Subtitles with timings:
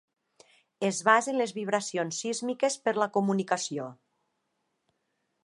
[0.87, 3.87] Es basa en les vibracions sísmiques per la comunicació.